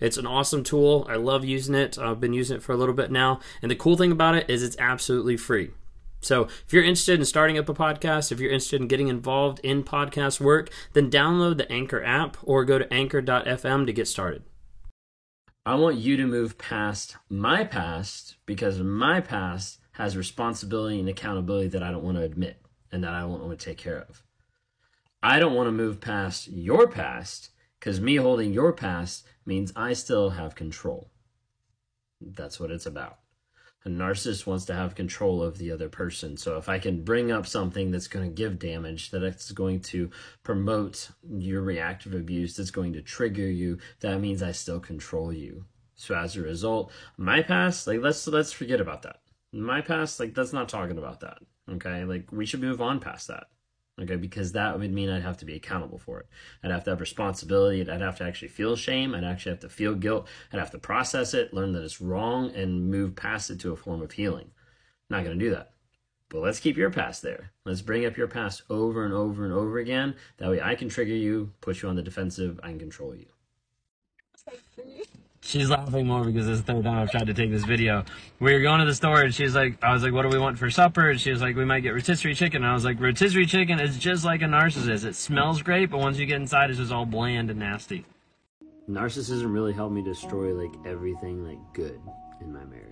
[0.00, 1.06] It's an awesome tool.
[1.08, 1.98] I love using it.
[1.98, 3.40] I've been using it for a little bit now.
[3.62, 5.70] And the cool thing about it is it's absolutely free.
[6.22, 9.58] So, if you're interested in starting up a podcast, if you're interested in getting involved
[9.60, 14.42] in podcast work, then download the Anchor app or go to anchor.fm to get started.
[15.64, 21.68] I want you to move past my past because my past has responsibility and accountability
[21.68, 22.60] that I don't want to admit
[22.92, 24.22] and that I don't want to take care of.
[25.22, 27.49] I don't want to move past your past
[27.80, 31.10] because me holding your past means I still have control.
[32.20, 33.18] That's what it's about.
[33.86, 36.36] A narcissist wants to have control of the other person.
[36.36, 40.10] So if I can bring up something that's going to give damage, that's going to
[40.42, 45.64] promote your reactive abuse, that's going to trigger you, that means I still control you.
[45.94, 49.20] So as a result, my past, like let's let's forget about that.
[49.52, 51.38] My past, like that's not talking about that.
[51.70, 52.04] Okay?
[52.04, 53.46] Like we should move on past that
[53.98, 56.26] okay because that would mean i'd have to be accountable for it.
[56.62, 59.68] I'd have to have responsibility i'd have to actually feel shame i'd actually have to
[59.68, 60.28] feel guilt.
[60.52, 63.76] I'd have to process it learn that it's wrong and move past it to a
[63.76, 64.50] form of healing.
[65.10, 65.72] I'm not going to do that.
[66.28, 67.50] But let's keep your past there.
[67.64, 70.14] Let's bring up your past over and over and over again.
[70.38, 73.26] That way i can trigger you put you on the defensive i can control you
[75.50, 78.04] She's laughing more because it's the third time I've tried to take this video.
[78.38, 80.38] We were going to the store and she's like, I was like, what do we
[80.38, 81.10] want for supper?
[81.10, 82.62] And she was like, we might get rotisserie chicken.
[82.62, 85.04] And I was like, rotisserie chicken is just like a narcissist.
[85.04, 88.04] It smells great, but once you get inside, it's just all bland and nasty.
[88.88, 92.00] Narcissism really helped me destroy like everything like good
[92.40, 92.86] in my marriage.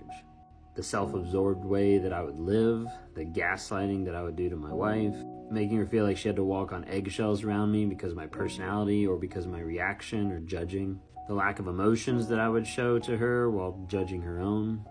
[0.75, 4.73] The self-absorbed way that I would live, the gaslighting that I would do to my
[4.73, 5.15] wife,
[5.49, 8.27] making her feel like she had to walk on eggshells around me because of my
[8.27, 12.65] personality or because of my reaction or judging the lack of emotions that I would
[12.65, 14.83] show to her while judging her own,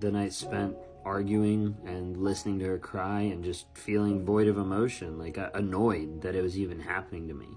[0.00, 5.18] the night spent arguing and listening to her cry and just feeling void of emotion,
[5.18, 7.48] like uh, annoyed that it was even happening to me.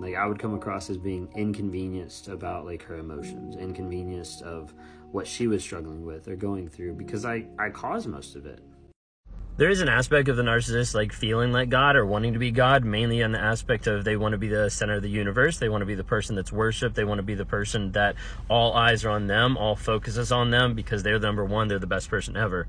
[0.00, 4.74] Like I would come across as being inconvenienced about like her emotions, inconvenienced of
[5.12, 8.60] what she was struggling with or going through because I I caused most of it
[9.58, 12.50] there is an aspect of the narcissist like feeling like God or wanting to be
[12.50, 15.58] God, mainly on the aspect of they want to be the center of the universe.
[15.58, 16.94] They want to be the person that's worshiped.
[16.94, 18.16] They want to be the person that
[18.48, 21.78] all eyes are on them, all focuses on them because they're the number one, they're
[21.78, 22.66] the best person ever.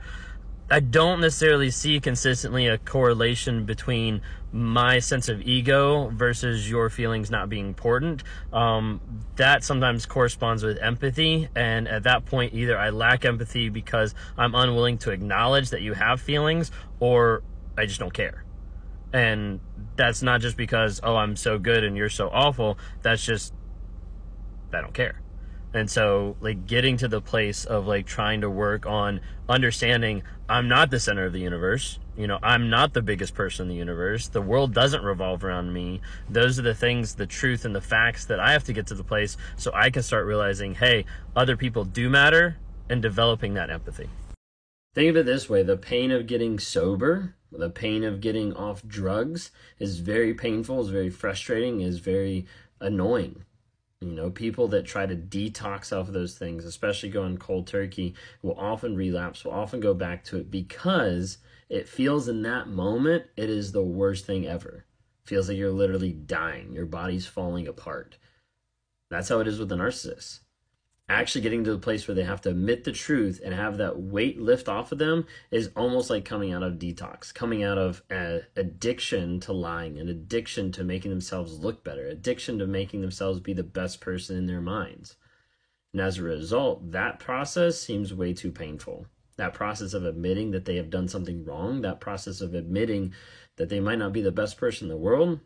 [0.70, 7.30] I don't necessarily see consistently a correlation between my sense of ego versus your feelings
[7.32, 8.24] not being important.
[8.52, 9.02] Um,
[9.36, 11.50] that sometimes corresponds with empathy.
[11.56, 15.94] And at that point, either I lack empathy because I'm unwilling to acknowledge that you
[15.94, 17.44] have feelings, or
[17.78, 18.44] I just don't care.
[19.12, 19.60] And
[19.96, 22.78] that's not just because, oh, I'm so good and you're so awful.
[23.02, 23.54] That's just,
[24.74, 25.23] I don't care.
[25.74, 30.68] And so, like, getting to the place of like trying to work on understanding I'm
[30.68, 32.00] not the center of the universe.
[32.16, 34.28] You know, I'm not the biggest person in the universe.
[34.28, 36.02] The world doesn't revolve around me.
[36.30, 38.94] Those are the things, the truth and the facts that I have to get to
[38.94, 42.58] the place so I can start realizing, hey, other people do matter
[42.90, 44.10] and developing that empathy.
[44.94, 48.86] Think of it this way the pain of getting sober, the pain of getting off
[48.86, 52.46] drugs is very painful, is very frustrating, is very
[52.80, 53.44] annoying
[54.10, 58.16] you know, people that try to detox off of those things, especially going cold turkey,
[58.42, 61.38] will often relapse, will often go back to it because
[61.70, 64.86] it feels in that moment it is the worst thing ever.
[65.26, 68.18] feels like you're literally dying, your body's falling apart.
[69.10, 70.40] That's how it is with the narcissist
[71.10, 74.00] actually getting to the place where they have to admit the truth and have that
[74.00, 78.02] weight lift off of them is almost like coming out of detox, coming out of
[78.10, 83.40] uh, addiction to lying, an addiction to making themselves look better, addiction to making themselves
[83.40, 85.18] be the best person in their minds.
[85.92, 89.06] And as a result, that process seems way too painful.
[89.36, 93.14] That process of admitting that they have done something wrong, that process of admitting
[93.58, 95.40] that they might not be the best person in the world,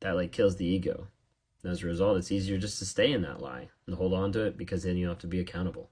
[0.00, 1.08] that like kills the ego.
[1.64, 4.32] And as a result, it's easier just to stay in that lie and hold on
[4.32, 5.90] to it because then you don't have to be accountable.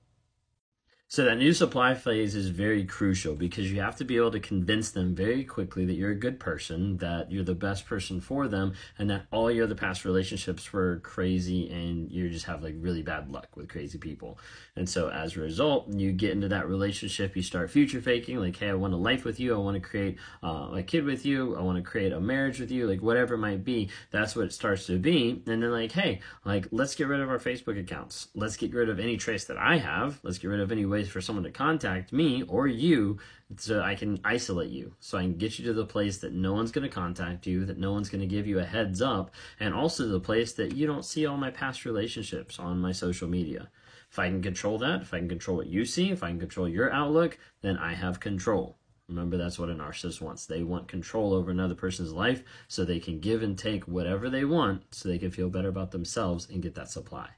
[1.12, 4.40] So that new supply phase is very crucial because you have to be able to
[4.40, 8.48] convince them very quickly that you're a good person, that you're the best person for
[8.48, 12.76] them, and that all your other past relationships were crazy and you just have like
[12.78, 14.38] really bad luck with crazy people.
[14.74, 18.56] And so as a result, you get into that relationship, you start future faking, like,
[18.56, 21.26] hey, I want a life with you, I want to create uh, a kid with
[21.26, 23.90] you, I want to create a marriage with you, like whatever it might be.
[24.12, 25.42] That's what it starts to be.
[25.46, 28.28] And then like, hey, like let's get rid of our Facebook accounts.
[28.34, 30.18] Let's get rid of any trace that I have.
[30.22, 33.18] Let's get rid of any way place for someone to contact me or you
[33.56, 34.94] so I can isolate you.
[35.00, 37.64] So I can get you to the place that no one's going to contact you,
[37.64, 40.74] that no one's going to give you a heads up, and also the place that
[40.74, 43.68] you don't see all my past relationships on my social media.
[44.10, 46.38] If I can control that, if I can control what you see, if I can
[46.38, 48.78] control your outlook, then I have control.
[49.08, 50.46] Remember, that's what a narcissist wants.
[50.46, 54.44] They want control over another person's life so they can give and take whatever they
[54.44, 57.28] want so they can feel better about themselves and get that supply.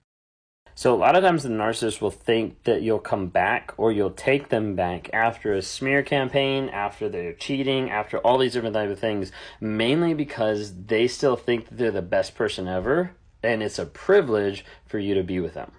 [0.77, 4.11] So a lot of times the narcissist will think that you'll come back or you'll
[4.11, 8.91] take them back after a smear campaign, after they're cheating, after all these different type
[8.91, 9.31] of things,
[9.61, 13.13] mainly because they still think that they're the best person ever
[13.45, 15.71] and it's a privilege for you to be with them.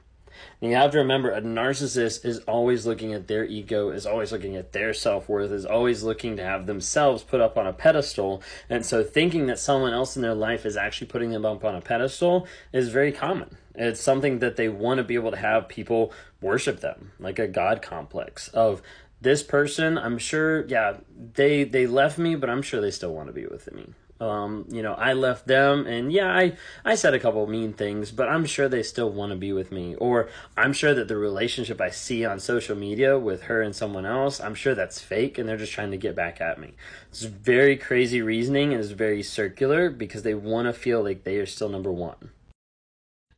[0.61, 4.31] And you have to remember a narcissist is always looking at their ego, is always
[4.31, 7.73] looking at their self worth, is always looking to have themselves put up on a
[7.73, 8.41] pedestal.
[8.69, 11.75] And so thinking that someone else in their life is actually putting them up on
[11.75, 13.57] a pedestal is very common.
[13.75, 17.47] It's something that they want to be able to have people worship them, like a
[17.47, 18.81] God complex of
[19.21, 19.97] this person.
[19.97, 20.97] I'm sure, yeah,
[21.33, 23.93] they they left me, but I'm sure they still want to be with me.
[24.19, 28.11] Um, you know, I left them and yeah, I, I said a couple mean things,
[28.11, 29.95] but I'm sure they still want to be with me.
[29.95, 34.05] Or I'm sure that the relationship I see on social media with her and someone
[34.05, 36.75] else, I'm sure that's fake and they're just trying to get back at me.
[37.09, 41.37] It's very crazy reasoning and it's very circular because they want to feel like they
[41.37, 42.31] are still number one.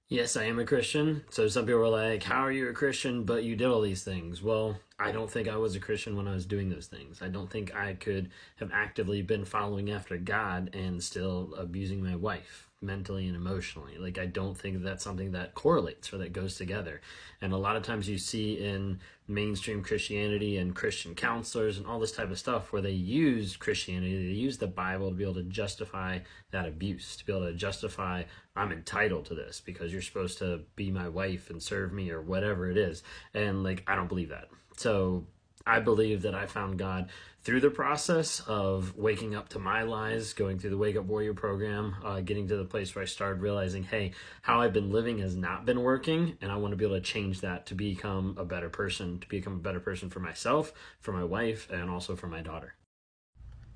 [0.09, 1.25] Yes, I am a Christian.
[1.29, 4.05] So some people are like, How are you a Christian, but you did all these
[4.05, 4.41] things?
[4.41, 7.21] Well, I don't think I was a Christian when I was doing those things.
[7.21, 12.15] I don't think I could have actively been following after God and still abusing my
[12.15, 13.97] wife mentally and emotionally.
[13.97, 17.01] Like, I don't think that's something that correlates or that goes together.
[17.41, 21.99] And a lot of times you see in mainstream Christianity and Christian counselors and all
[21.99, 25.33] this type of stuff where they use Christianity, they use the Bible to be able
[25.35, 26.19] to justify
[26.51, 28.23] that abuse, to be able to justify,
[28.55, 32.21] I'm entitled to this because you're supposed to be my wife and serve me or
[32.21, 33.01] whatever it is.
[33.33, 34.49] And, like, I don't believe that.
[34.77, 35.25] So
[35.67, 37.09] I believe that I found God
[37.43, 41.33] through the process of waking up to my lies, going through the Wake Up Warrior
[41.33, 44.11] program, uh, getting to the place where I started realizing, hey,
[44.41, 47.01] how I've been living has not been working, and I want to be able to
[47.01, 51.11] change that to become a better person, to become a better person for myself, for
[51.11, 52.73] my wife, and also for my daughter.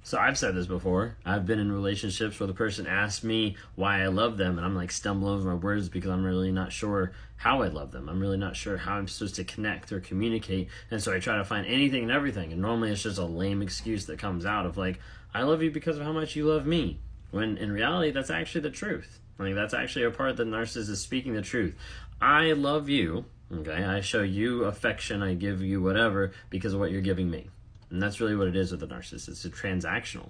[0.04, 1.16] So I've said this before.
[1.24, 4.76] I've been in relationships where the person asks me why I love them, and I'm
[4.76, 8.10] like stumbling over my words because I'm really not sure how I love them.
[8.10, 11.38] I'm really not sure how I'm supposed to connect or communicate, and so I try
[11.38, 12.52] to find anything and everything.
[12.52, 15.00] And normally it's just a lame excuse that comes out of like,
[15.36, 17.00] "I love you because of how much you love me,"
[17.30, 19.20] when in reality that's actually the truth.
[19.38, 21.76] Like that's actually a part that narcissist is speaking the truth.
[22.20, 23.26] I love you.
[23.54, 25.22] Okay, I show you affection.
[25.22, 27.50] I give you whatever because of what you're giving me.
[27.92, 29.28] And that's really what it is with a narcissist.
[29.28, 30.30] It's a transactional.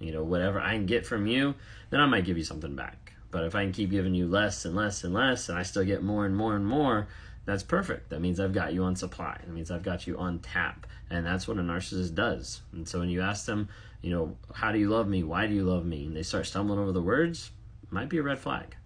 [0.00, 1.54] You know, whatever I can get from you,
[1.90, 3.12] then I might give you something back.
[3.30, 5.84] But if I can keep giving you less and less and less, and I still
[5.84, 7.08] get more and more and more,
[7.44, 8.10] that's perfect.
[8.10, 9.38] That means I've got you on supply.
[9.40, 10.86] That means I've got you on tap.
[11.10, 12.62] And that's what a narcissist does.
[12.72, 13.68] And so when you ask them,
[14.00, 15.22] you know, how do you love me?
[15.22, 16.06] Why do you love me?
[16.06, 17.50] And they start stumbling over the words,
[17.90, 18.76] might be a red flag.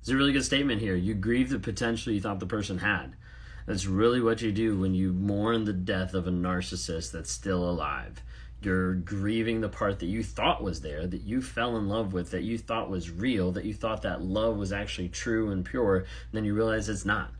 [0.00, 0.94] It's a really good statement here.
[0.94, 3.16] You grieve the potential you thought the person had.
[3.66, 7.68] That's really what you do when you mourn the death of a narcissist that's still
[7.68, 8.22] alive.
[8.62, 12.30] You're grieving the part that you thought was there, that you fell in love with,
[12.30, 15.96] that you thought was real, that you thought that love was actually true and pure,
[15.96, 17.32] and then you realize it's not.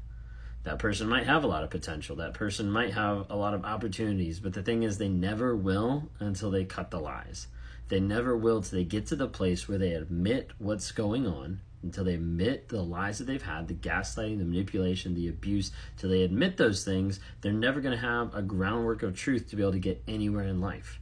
[0.65, 2.17] That person might have a lot of potential.
[2.17, 6.11] That person might have a lot of opportunities, but the thing is, they never will
[6.19, 7.47] until they cut the lies.
[7.89, 11.61] They never will until they get to the place where they admit what's going on
[11.87, 16.11] until they admit the lies that they've had, the gaslighting, the manipulation, the abuse, till
[16.11, 19.63] they admit those things, they're never going to have a groundwork of truth to be
[19.63, 21.01] able to get anywhere in life.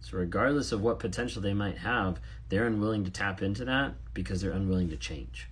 [0.00, 4.40] So, regardless of what potential they might have, they're unwilling to tap into that because
[4.40, 5.48] they're unwilling to change.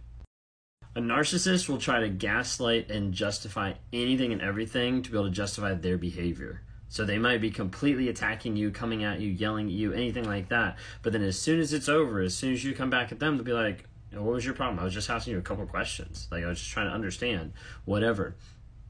[0.96, 5.34] A narcissist will try to gaslight and justify anything and everything to be able to
[5.34, 6.62] justify their behavior.
[6.88, 10.50] So they might be completely attacking you, coming at you, yelling at you, anything like
[10.50, 10.78] that.
[11.02, 13.36] But then as soon as it's over, as soon as you come back at them,
[13.36, 13.88] they'll be like,
[14.22, 14.78] what was your problem?
[14.78, 16.28] I was just asking you a couple questions.
[16.30, 17.52] Like I was just trying to understand,
[17.84, 18.36] whatever.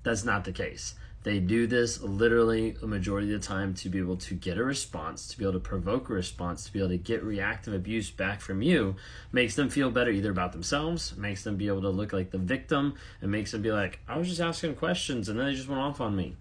[0.02, 0.94] That's not the case.
[1.24, 4.64] They do this literally a majority of the time to be able to get a
[4.64, 8.10] response, to be able to provoke a response, to be able to get reactive abuse
[8.10, 8.96] back from you,
[9.32, 12.36] makes them feel better either about themselves, makes them be able to look like the
[12.36, 15.68] victim, and makes them be like, I was just asking questions and then they just
[15.68, 16.36] went off on me.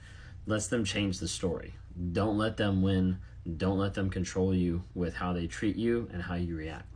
[0.45, 1.75] Lets them change the story.
[2.11, 3.19] Don't let them win.
[3.55, 6.92] Don't let them control you with how they treat you and how you react.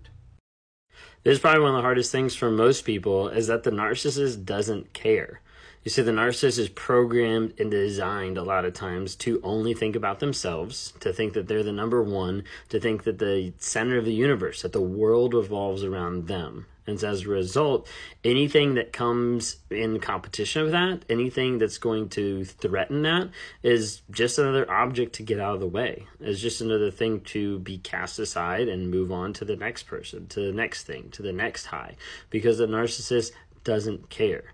[1.24, 4.46] This is probably one of the hardest things for most people is that the narcissist
[4.46, 5.42] doesn't care.
[5.84, 9.96] You see, the narcissist is programmed and designed a lot of times to only think
[9.96, 14.06] about themselves, to think that they're the number one, to think that the center of
[14.06, 16.66] the universe, that the world revolves around them.
[16.88, 17.88] And as a result,
[18.24, 23.30] anything that comes in competition with that, anything that's going to threaten that,
[23.62, 26.08] is just another object to get out of the way.
[26.22, 30.28] It's just another thing to be cast aside and move on to the next person,
[30.28, 31.98] to the next thing, to the next high.
[32.30, 33.32] Because the narcissist
[33.66, 34.54] doesn't care.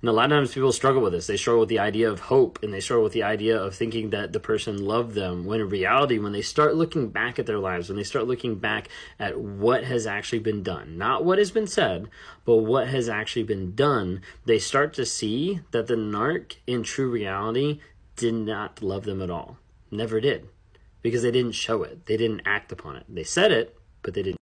[0.00, 1.26] And a lot of times people struggle with this.
[1.26, 4.10] They struggle with the idea of hope and they struggle with the idea of thinking
[4.10, 5.44] that the person loved them.
[5.44, 8.54] When in reality, when they start looking back at their lives, when they start looking
[8.54, 8.88] back
[9.18, 12.08] at what has actually been done, not what has been said,
[12.46, 17.10] but what has actually been done, they start to see that the narc in true
[17.10, 17.80] reality
[18.16, 19.58] did not love them at all.
[19.90, 20.48] Never did.
[21.02, 22.06] Because they didn't show it.
[22.06, 23.04] They didn't act upon it.
[23.08, 24.39] They said it, but they didn't.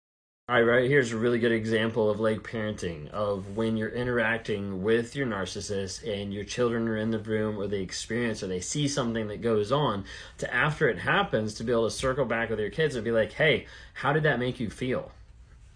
[0.48, 4.84] All right, right here's a really good example of like parenting of when you're interacting
[4.84, 8.60] with your narcissist and your children are in the room or they experience or they
[8.60, 10.06] see something that goes on
[10.38, 13.12] to after it happens to be able to circle back with your kids and be
[13.12, 15.12] like, hey, how did that make you feel?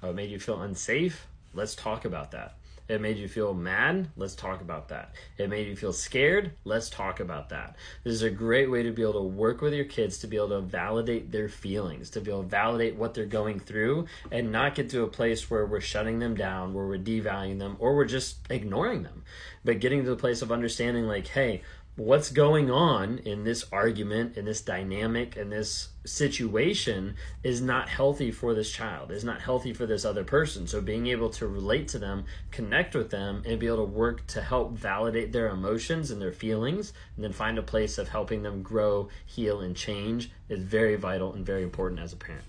[0.03, 1.25] Oh, it made you feel unsafe?
[1.55, 2.58] Let's talk about that.
[2.89, 4.09] It made you feel mad?
[4.17, 5.13] Let's talk about that.
[5.37, 6.53] It made you feel scared?
[6.65, 7.75] Let's talk about that.
[8.03, 10.37] This is a great way to be able to work with your kids to be
[10.37, 14.51] able to validate their feelings, to be able to validate what they're going through, and
[14.51, 17.95] not get to a place where we're shutting them down, where we're devaluing them, or
[17.95, 19.23] we're just ignoring them.
[19.63, 21.61] But getting to the place of understanding, like, hey,
[21.99, 28.31] what's going on in this argument, in this dynamic, in this situation is not healthy
[28.31, 30.65] for this child, is not healthy for this other person.
[30.65, 34.25] So being able to relate to them, connect with them, and be able to work
[34.27, 38.43] to help validate their emotions and their feelings, and then find a place of helping
[38.43, 42.45] them grow, heal, and change is very vital and very important as a parent.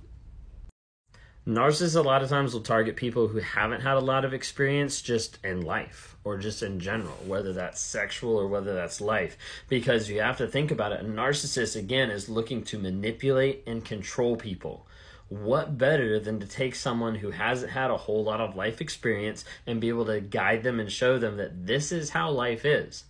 [1.50, 5.02] Narcissists a lot of times will target people who haven't had a lot of experience
[5.02, 9.37] just in life or just in general, whether that's sexual or whether that's life.
[9.69, 11.00] Because you have to think about it.
[11.00, 14.87] A narcissist, again, is looking to manipulate and control people.
[15.28, 19.45] What better than to take someone who hasn't had a whole lot of life experience
[19.66, 23.07] and be able to guide them and show them that this is how life is?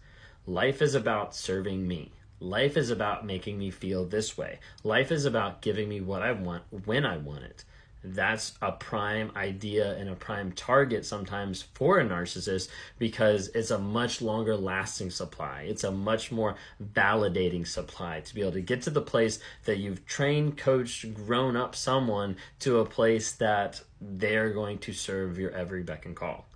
[0.47, 2.11] Life is about serving me.
[2.39, 4.61] Life is about making me feel this way.
[4.83, 7.65] Life is about giving me what I want when I want it
[8.03, 13.79] that's a prime idea and a prime target sometimes for a narcissist because it's a
[13.79, 15.67] much longer lasting supply.
[15.69, 19.79] It's a much more validating supply to be able to get to the place that
[19.79, 25.51] you've trained, coached, grown up someone to a place that they're going to serve your
[25.51, 26.47] every beck and call.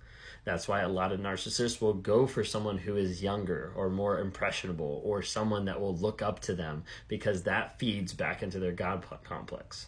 [0.45, 4.19] That's why a lot of narcissists will go for someone who is younger or more
[4.19, 8.71] impressionable or someone that will look up to them because that feeds back into their
[8.71, 9.87] God complex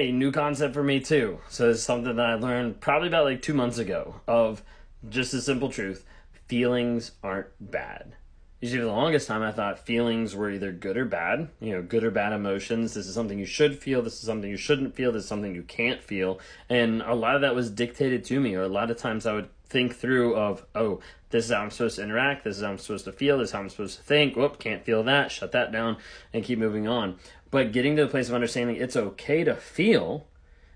[0.00, 1.40] a new concept for me too.
[1.48, 4.62] So it's something that I learned probably about like two months ago of
[5.08, 6.06] just a simple truth.
[6.46, 8.14] Feelings aren't bad.
[8.60, 11.82] Usually for the longest time I thought feelings were either good or bad, you know,
[11.82, 12.94] good or bad emotions.
[12.94, 15.54] This is something you should feel, this is something you shouldn't feel, this is something
[15.54, 16.38] you can't feel.
[16.68, 19.34] And a lot of that was dictated to me, or a lot of times I
[19.34, 21.00] would think through of, oh,
[21.30, 23.50] this is how I'm supposed to interact, this is how I'm supposed to feel, this
[23.50, 25.98] is how I'm supposed to think, whoop, can't feel that, shut that down,
[26.32, 27.18] and keep moving on.
[27.50, 30.26] But getting to the place of understanding it's okay to feel,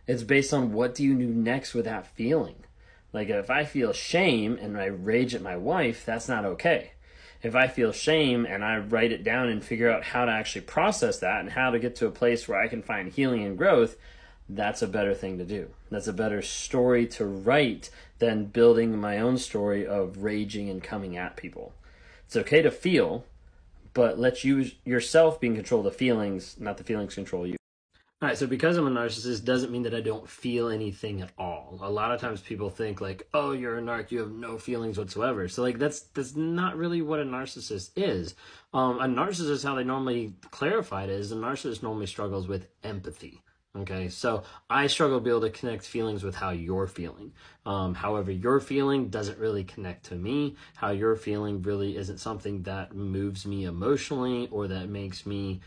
[0.06, 2.64] it's based on what do you do next with that feeling.
[3.12, 6.92] Like if I feel shame and I rage at my wife, that's not okay.
[7.42, 10.62] If I feel shame and I write it down and figure out how to actually
[10.62, 13.58] process that and how to get to a place where I can find healing and
[13.58, 13.96] growth,
[14.48, 15.70] that's a better thing to do.
[15.90, 21.16] That's a better story to write than building my own story of raging and coming
[21.16, 21.72] at people.
[22.26, 23.24] It's okay to feel,
[23.94, 27.56] but let you yourself be in control of the feelings, not the feelings control you.
[28.22, 31.32] All right, so because I'm a narcissist doesn't mean that I don't feel anything at
[31.36, 31.80] all.
[31.82, 34.96] A lot of times people think like, "Oh, you're a narc, you have no feelings
[34.96, 38.36] whatsoever." So like that's that's not really what a narcissist is.
[38.72, 43.42] Um, a narcissist, how they normally clarify it is, a narcissist normally struggles with empathy.
[43.74, 47.32] Okay, so I struggle to be able to connect feelings with how you're feeling.
[47.64, 50.56] Um, however, your feeling doesn't really connect to me.
[50.76, 55.62] How you're feeling really isn't something that moves me emotionally or that makes me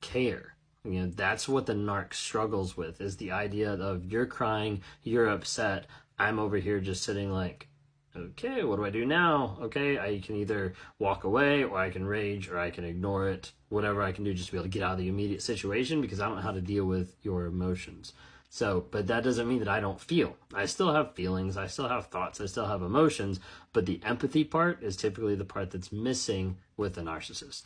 [0.00, 0.56] care.
[0.84, 5.28] You know, that's what the narc struggles with is the idea of you're crying, you're
[5.28, 5.86] upset.
[6.18, 7.68] I'm over here just sitting like,
[8.16, 9.58] okay, what do I do now?
[9.62, 13.52] Okay, I can either walk away or I can rage or I can ignore it.
[13.68, 16.00] Whatever I can do just to be able to get out of the immediate situation
[16.00, 18.12] because I don't know how to deal with your emotions.
[18.50, 20.36] So, but that doesn't mean that I don't feel.
[20.52, 23.40] I still have feelings, I still have thoughts, I still have emotions,
[23.72, 27.62] but the empathy part is typically the part that's missing with a narcissist.